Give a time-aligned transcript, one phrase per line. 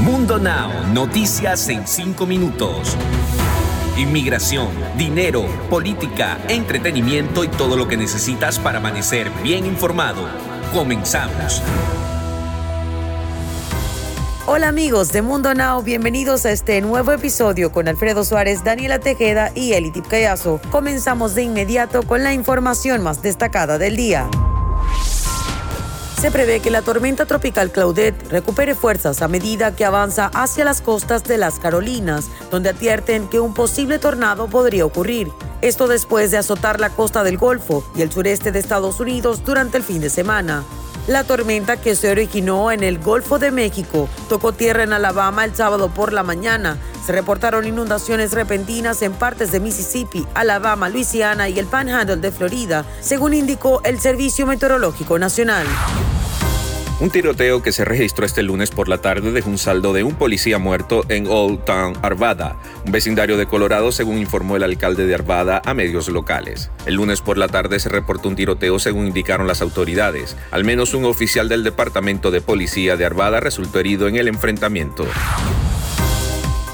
[0.00, 2.96] Mundo Now, noticias en 5 minutos.
[3.98, 10.26] Inmigración, dinero, política, entretenimiento y todo lo que necesitas para amanecer bien informado.
[10.72, 11.60] Comenzamos.
[14.46, 19.52] Hola amigos de Mundo Now, bienvenidos a este nuevo episodio con Alfredo Suárez, Daniela Tejeda
[19.54, 20.62] y Elitip Callazo.
[20.70, 24.30] Comenzamos de inmediato con la información más destacada del día.
[26.20, 30.82] Se prevé que la tormenta tropical Claudette recupere fuerzas a medida que avanza hacia las
[30.82, 35.28] costas de las Carolinas, donde advierten que un posible tornado podría ocurrir.
[35.62, 39.78] Esto después de azotar la costa del Golfo y el sureste de Estados Unidos durante
[39.78, 40.62] el fin de semana.
[41.06, 45.54] La tormenta que se originó en el Golfo de México tocó tierra en Alabama el
[45.54, 46.76] sábado por la mañana.
[47.02, 52.84] Se reportaron inundaciones repentinas en partes de Mississippi, Alabama, Luisiana y el Panhandle de Florida,
[53.00, 55.66] según indicó el Servicio Meteorológico Nacional.
[57.00, 60.16] Un tiroteo que se registró este lunes por la tarde dejó un saldo de un
[60.16, 65.14] policía muerto en Old Town Arvada, un vecindario de Colorado, según informó el alcalde de
[65.14, 66.70] Arvada a medios locales.
[66.84, 70.36] El lunes por la tarde se reportó un tiroteo, según indicaron las autoridades.
[70.50, 75.06] Al menos un oficial del departamento de policía de Arvada resultó herido en el enfrentamiento.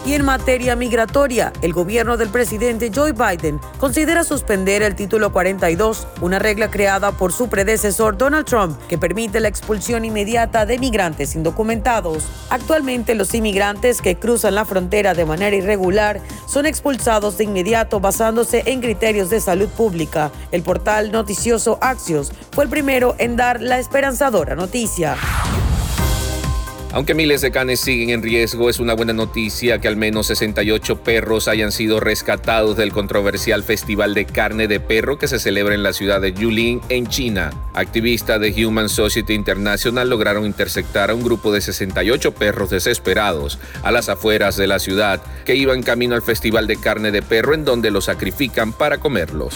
[0.06, 6.06] Y en materia migratoria, el gobierno del presidente Joe Biden considera suspender el título 42,
[6.20, 11.34] una regla creada por su predecesor Donald Trump que permite la expulsión inmediata de migrantes
[11.34, 12.22] indocumentados.
[12.50, 18.62] Actualmente los inmigrantes que cruzan la frontera de manera irregular son expulsados de inmediato basándose
[18.66, 20.30] en criterios de salud pública.
[20.52, 25.16] El portal noticioso Axios fue el primero en dar la esperanzadora noticia.
[26.96, 31.02] Aunque miles de canes siguen en riesgo, es una buena noticia que al menos 68
[31.02, 35.82] perros hayan sido rescatados del controversial Festival de Carne de Perro que se celebra en
[35.82, 37.50] la ciudad de Yulin, en China.
[37.74, 43.90] Activistas de Human Society International lograron interceptar a un grupo de 68 perros desesperados a
[43.90, 47.66] las afueras de la ciudad que iban camino al Festival de Carne de Perro en
[47.66, 49.52] donde los sacrifican para comerlos.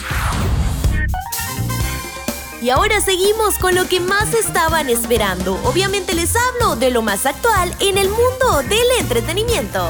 [2.63, 5.59] Y ahora seguimos con lo que más estaban esperando.
[5.65, 9.89] Obviamente les hablo de lo más actual en el mundo del entretenimiento.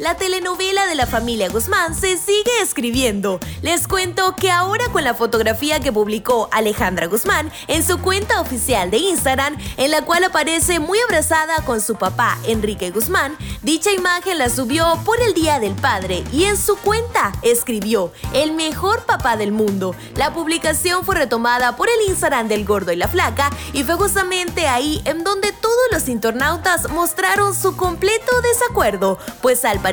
[0.00, 3.38] La telenovela de la familia Guzmán se sigue escribiendo.
[3.60, 8.90] Les cuento que ahora con la fotografía que publicó Alejandra Guzmán en su cuenta oficial
[8.90, 14.38] de Instagram, en la cual aparece muy abrazada con su papá Enrique Guzmán, dicha imagen
[14.38, 19.36] la subió por el Día del Padre y en su cuenta escribió el mejor papá
[19.36, 19.94] del mundo.
[20.16, 24.66] La publicación fue retomada por el Instagram del Gordo y la Flaca y fue justamente
[24.66, 29.89] ahí en donde todos los internautas mostraron su completo desacuerdo, pues al parecer,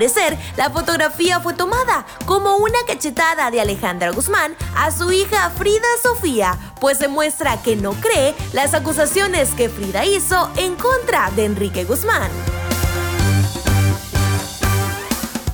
[0.57, 6.55] la fotografía fue tomada como una cachetada de Alejandra Guzmán a su hija Frida Sofía,
[6.79, 11.83] pues se muestra que no cree las acusaciones que Frida hizo en contra de Enrique
[11.83, 12.29] Guzmán.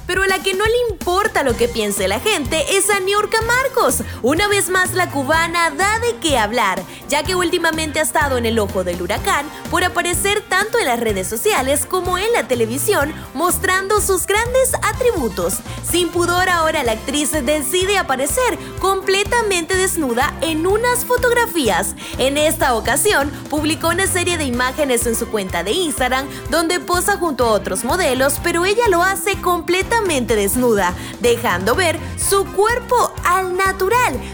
[0.06, 3.40] Pero a la que no le importa lo que piense la gente es a Niurka
[3.42, 4.04] Marcos.
[4.22, 8.47] Una vez más la cubana da de qué hablar, ya que últimamente ha estado en
[8.47, 13.13] el ojo del huracán por aparecer tanto en las redes sociales como en la televisión
[13.35, 15.57] mostrando sus grandes atributos.
[15.88, 21.94] Sin pudor ahora la actriz decide aparecer completamente desnuda en unas fotografías.
[22.18, 27.18] En esta ocasión publicó una serie de imágenes en su cuenta de Instagram donde posa
[27.18, 33.53] junto a otros modelos, pero ella lo hace completamente desnuda, dejando ver su cuerpo al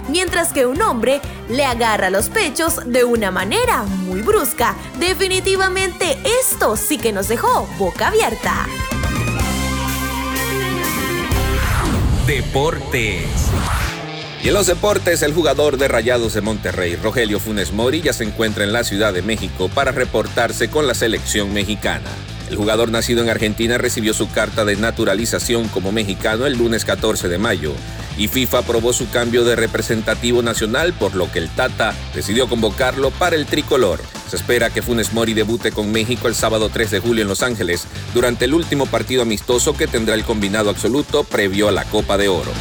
[0.09, 4.75] mientras que un hombre le agarra los pechos de una manera muy brusca.
[4.99, 8.67] Definitivamente esto sí que nos dejó boca abierta.
[12.27, 13.25] Deportes.
[14.43, 18.23] Y en los deportes, el jugador de Rayados de Monterrey, Rogelio Funes Mori, ya se
[18.23, 22.09] encuentra en la Ciudad de México para reportarse con la selección mexicana.
[22.49, 27.27] El jugador nacido en Argentina recibió su carta de naturalización como mexicano el lunes 14
[27.27, 27.73] de mayo
[28.17, 33.11] y FIFA aprobó su cambio de representativo nacional por lo que el Tata decidió convocarlo
[33.11, 34.01] para el tricolor.
[34.27, 37.43] Se espera que Funes Mori debute con México el sábado 3 de julio en Los
[37.43, 42.17] Ángeles durante el último partido amistoso que tendrá el combinado absoluto previo a la Copa
[42.17, 42.51] de Oro.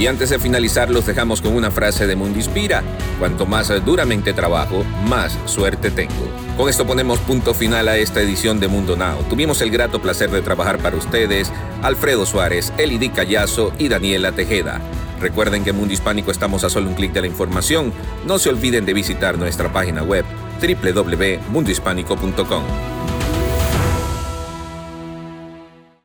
[0.00, 2.82] Y antes de finalizar los dejamos con una frase de Mundispira.
[3.18, 6.26] Cuanto más duramente trabajo, más suerte tengo.
[6.56, 9.22] Con esto ponemos punto final a esta edición de Mundo Now.
[9.28, 11.52] Tuvimos el grato placer de trabajar para ustedes
[11.82, 14.80] Alfredo Suárez, Elidi Callazo y Daniela Tejeda.
[15.20, 17.92] Recuerden que en Mundo Hispánico estamos a solo un clic de la información.
[18.26, 20.24] No se olviden de visitar nuestra página web
[20.62, 22.62] www.mundohispánico.com.